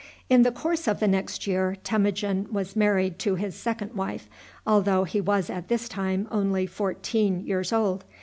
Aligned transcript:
In 0.31 0.41
the 0.41 0.51
course 0.51 0.87
of 0.87 0.99
the 0.99 1.07
next 1.07 1.45
year 1.45 1.77
Temujin 1.83 2.47
was 2.51 2.75
married 2.75 3.19
to 3.19 3.35
his 3.35 3.53
second 3.55 3.93
wife, 3.93 4.31
although 4.65 5.03
he 5.03 5.21
was 5.21 5.47
at 5.47 5.67
this 5.67 5.87
time 5.87 6.27
only 6.31 6.65
fourteen 6.65 7.45
years 7.45 7.71
old. 7.71 8.03